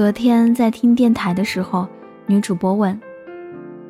[0.00, 1.86] 昨天在听电台的时候，
[2.24, 2.98] 女主播问：“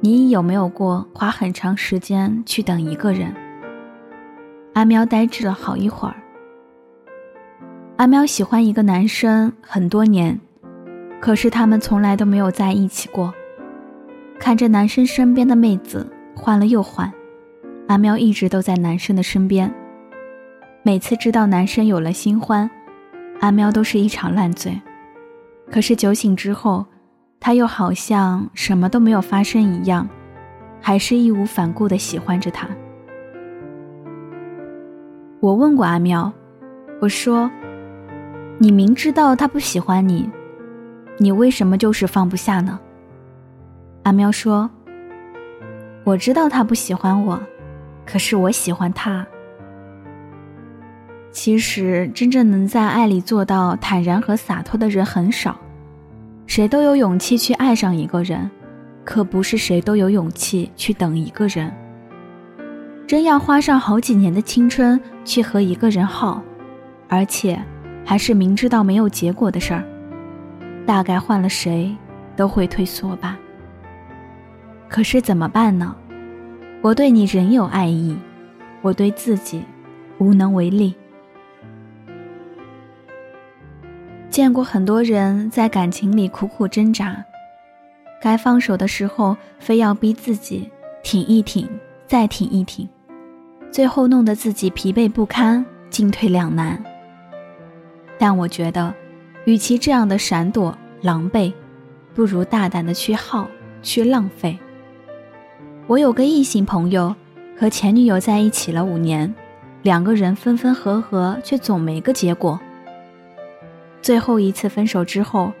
[0.00, 3.30] 你有没有过花很长时间去等一个人？”
[4.72, 6.14] 阿喵呆滞了好一会儿。
[7.98, 10.40] 阿喵喜欢一个男生很多年，
[11.20, 13.30] 可是他们从来都没有在一起过。
[14.38, 17.12] 看着男生身边的妹子换了又换，
[17.86, 19.70] 阿喵一直都在男生的身边。
[20.82, 22.70] 每次知道男生有了新欢，
[23.40, 24.72] 阿喵都是一场烂醉。
[25.70, 26.84] 可是酒醒之后，
[27.38, 30.08] 他又好像什么都没有发生一样，
[30.80, 32.68] 还是义无反顾地喜欢着他。
[35.40, 36.32] 我问过阿喵，
[37.00, 37.50] 我说
[38.58, 40.28] ：“你明知道他不喜欢你，
[41.18, 42.80] 你为什么就是放不下呢？”
[44.02, 44.68] 阿喵说
[46.02, 47.38] ：“我知道他不喜欢我，
[48.04, 49.24] 可是我喜欢他。
[51.40, 55.56] 其实，真正能在爱里做到坦然和洒脱的人很少。
[56.46, 58.50] 谁都有勇气去爱上一个人，
[59.04, 61.72] 可不是谁都有勇气去等一个人。
[63.06, 66.42] 真要花上好几年的青春去和一个人耗，
[67.06, 67.56] 而且
[68.04, 69.84] 还是明知道没有结果的事儿，
[70.84, 71.94] 大概换了谁
[72.34, 73.38] 都会退缩吧。”
[74.90, 75.94] 可是怎么办呢？
[76.82, 78.18] 我对你仍有爱意，
[78.82, 79.62] 我对自己
[80.18, 80.92] 无能为力。
[84.38, 87.24] 见过很多人在感情里苦苦挣扎，
[88.22, 90.70] 该放手的时候非要逼自己
[91.02, 91.68] 挺一挺，
[92.06, 92.88] 再挺一挺，
[93.72, 96.80] 最后弄得自己疲惫不堪，进退两难。
[98.16, 98.94] 但我觉得，
[99.44, 100.72] 与其这样的闪躲
[101.02, 101.52] 狼狈，
[102.14, 103.48] 不如大胆的去耗，
[103.82, 104.56] 去浪费。
[105.88, 107.12] 我有个异性朋友，
[107.58, 109.34] 和前女友在一起了五年，
[109.82, 112.56] 两个人分分合合，却总没个结果。
[114.00, 115.52] 最后一次分手之后，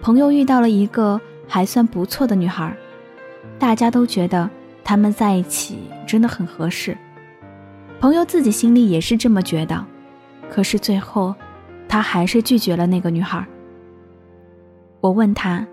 [0.00, 2.74] 朋友遇到了一个还算不错的女孩，
[3.58, 4.48] 大家都觉得
[4.84, 6.96] 他们在一起真的很合适。
[7.98, 9.84] 朋友自己心里也是这么觉得，
[10.50, 11.34] 可是最后，
[11.88, 13.44] 他还是拒绝了那个女孩。
[15.00, 15.66] 我问他：“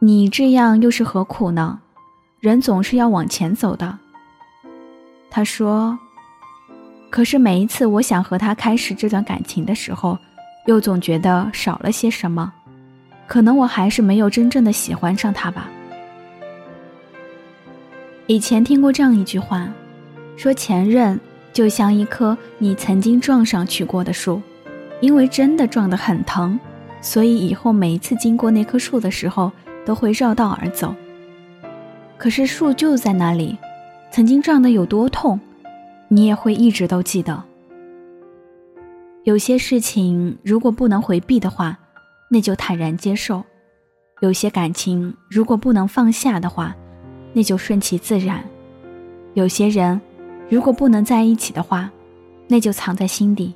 [0.00, 1.80] 你这样又是何苦呢？”
[2.40, 3.98] 人总是要往前走的。
[5.30, 5.96] 他说
[7.08, 10.18] ：“可是每一次我想和他开始这段感情的时候，
[10.66, 12.52] 又总觉得少了些什么。
[13.26, 15.70] 可能我还是没有真正的喜欢上他吧。”
[18.26, 19.68] 以前听过这样一句话，
[20.36, 21.18] 说前任
[21.52, 24.40] 就像一棵你曾经撞上去过的树，
[25.00, 26.58] 因为真的撞得很疼，
[27.00, 29.50] 所以以后每一次经过那棵树的时候，
[29.84, 30.94] 都会绕道而走。
[32.16, 33.58] 可是树就在那里，
[34.10, 35.38] 曾经撞得有多痛，
[36.08, 37.42] 你也会一直都记得。
[39.24, 41.78] 有些事情如果不能回避的话，
[42.28, 43.40] 那就坦然接受；
[44.20, 46.74] 有些感情如果不能放下的话，
[47.32, 48.40] 那就顺其自然；
[49.34, 50.00] 有些人
[50.48, 51.88] 如果不能在一起的话，
[52.48, 53.54] 那就藏在心底。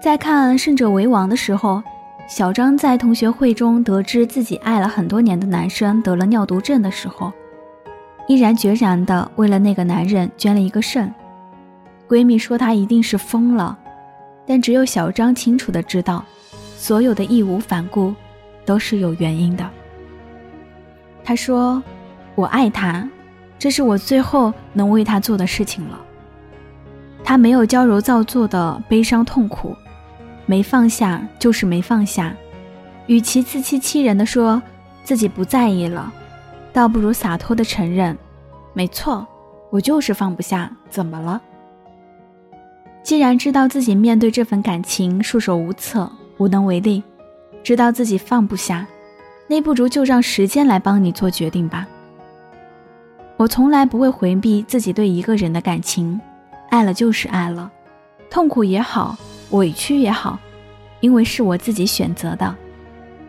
[0.00, 1.82] 在看《胜者为王》的时候。
[2.28, 7.32] 小张在同学会中得知自己爱了很多年的男生得了尿毒症的时候，
[8.26, 11.12] 毅然决然地为了那个男人捐了一个肾。
[12.08, 13.76] 闺蜜说她一定是疯了，
[14.46, 16.24] 但只有小张清楚地知道，
[16.76, 18.14] 所有的义无反顾
[18.64, 19.68] 都是有原因的。
[21.24, 21.82] 他说
[22.36, 23.08] ：“我爱他，
[23.58, 25.98] 这是我最后能为他做的事情了。
[27.24, 29.76] 他没有矫揉造作的悲伤痛苦。”
[30.48, 32.32] 没放下就是没放下，
[33.08, 34.62] 与其自欺欺人的说
[35.02, 36.12] 自己不在意了，
[36.76, 38.14] 倒不如洒脱的承认，
[38.74, 39.26] 没错，
[39.70, 41.40] 我就是放不下，怎么了？
[43.02, 47.02] 既然知道自己面对这份感情束手无策、无能为力，
[47.62, 48.86] 知道自己放不下，
[49.48, 51.88] 那不如就让时间来帮你做决定吧。
[53.38, 56.20] 我从来不会回避自己对一个人的感情，
[56.68, 57.72] 爱了就是爱了，
[58.28, 59.16] 痛苦也好。
[59.52, 60.38] 委屈也好，
[61.00, 62.54] 因为是我自己选择的，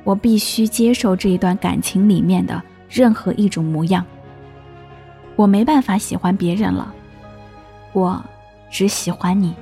[0.04, 4.06] 我必须接受这一段感情里面的任何一种模样。
[5.36, 6.94] 我没办法喜欢别人了，
[7.94, 8.20] 我
[8.70, 9.54] 只喜欢你。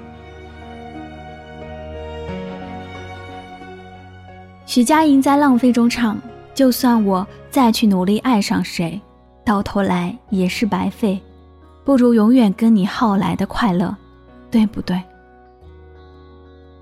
[4.65, 6.17] 许佳莹在《浪费》中唱
[6.55, 8.99] ：“就算我再去努力爱上谁，
[9.43, 11.21] 到头来也是白费，
[11.83, 13.95] 不如永远跟你耗来的快乐，
[14.49, 15.01] 对不对？”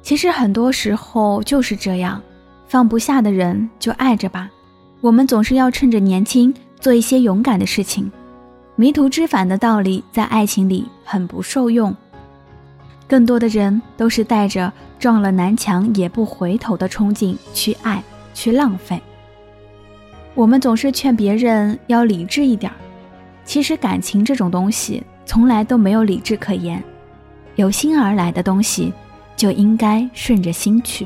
[0.01, 2.21] 其实很多时候就是这样，
[2.67, 4.49] 放不下的人就爱着吧。
[5.03, 8.09] 我们总是要趁着年轻做一些勇敢的事情。
[8.77, 11.93] 迷途知返的道理在爱情里很不受用。
[13.05, 18.01] 更多的人都是带着撞了南墙也不回头的冲劲去爱，
[18.33, 18.97] 去浪费。
[20.35, 22.75] 我们总是劝别人要理智一点儿，
[23.43, 26.81] 其实感情这种东西从来都没有理智可言，
[27.57, 28.93] 由心而来的东西
[29.35, 31.05] 就应该顺着心去。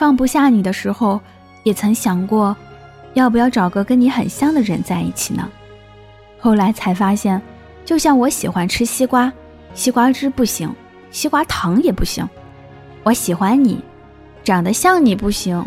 [0.00, 1.20] 放不下你的时候，
[1.62, 2.56] 也曾想过，
[3.12, 5.46] 要不要找个跟你很像的人在一起呢？
[6.38, 7.38] 后来才发现，
[7.84, 9.30] 就像我喜欢吃西瓜，
[9.74, 10.74] 西瓜汁不行，
[11.10, 12.26] 西瓜糖也不行。
[13.02, 13.78] 我喜欢你，
[14.42, 15.62] 长得像你不行。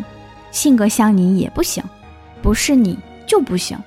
[0.50, 1.84] 性格像你也不行，
[2.42, 2.98] 不是你
[3.28, 3.78] 就不行。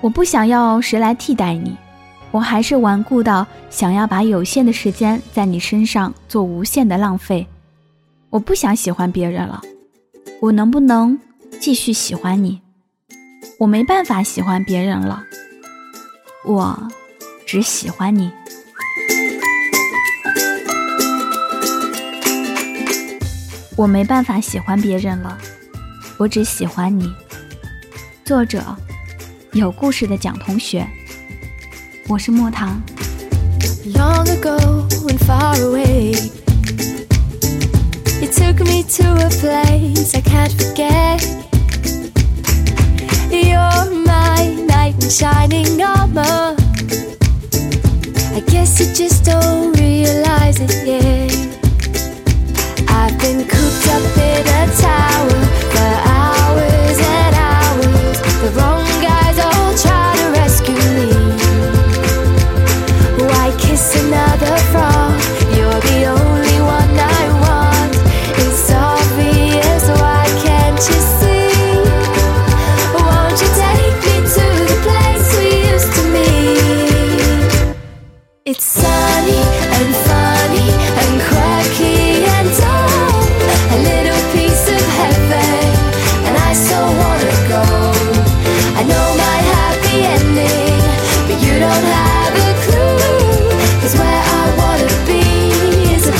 [0.00, 1.76] 我不想要谁来替代你，
[2.30, 7.44] 我还是顽固到想要把有限的时间在你身上做无限的浪费。
[8.30, 9.62] 我不想喜欢别人了，
[10.40, 11.18] 我能不能
[11.60, 12.60] 继续喜欢你？
[13.58, 15.22] 我没办法喜欢别人了，
[16.44, 16.88] 我
[17.46, 18.30] 只喜欢你。
[23.76, 25.38] 我没办法喜欢别人了，
[26.18, 27.10] 我只喜欢你。
[28.26, 28.62] 作者：
[29.52, 30.86] 有故事的蒋同学。
[32.06, 32.78] 我是莫糖。
[38.28, 41.22] You took me to a place I can't forget.
[43.32, 46.54] You're my knight in shining armor.
[48.36, 51.27] I guess you just don't realize it yet.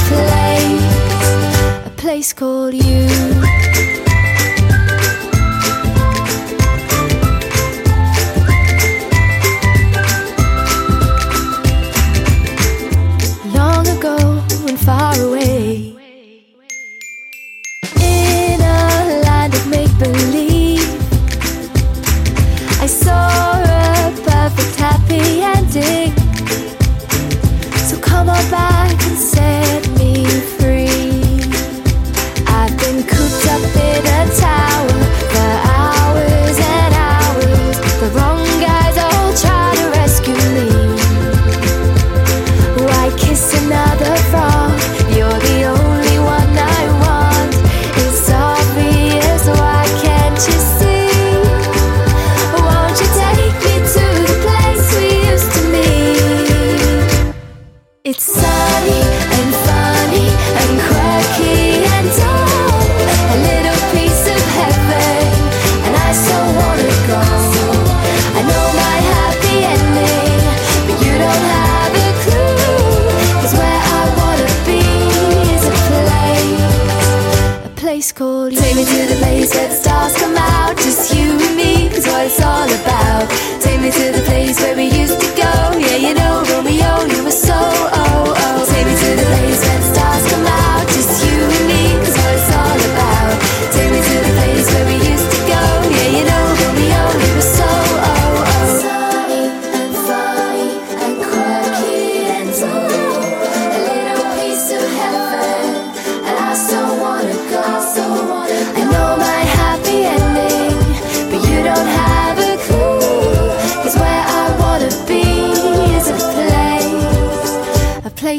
[0.09, 0.79] Place,
[1.87, 3.38] a place called you.
[78.19, 78.58] Called you.
[78.58, 82.05] Take me to the place where the stars come out, just you and me is
[82.06, 83.31] what it's all about.
[83.63, 84.18] Take me to the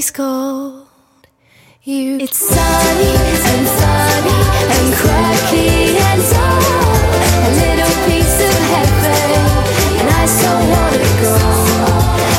[0.09, 0.87] place called
[1.83, 2.17] you.
[2.19, 3.15] It's sunny
[3.51, 4.39] and funny
[4.75, 6.63] and quirky and dumb.
[7.45, 9.41] A little piece of heaven,
[9.99, 11.33] and I so wanna go.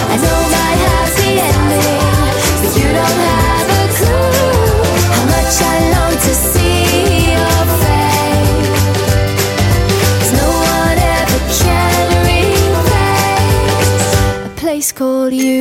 [0.09, 2.25] I know my happy ending,
[2.61, 4.35] but you don't have a clue
[5.15, 6.79] how much I long to see
[7.35, 8.71] your face.
[10.41, 13.31] no one ever can replace
[14.47, 15.60] a place called you.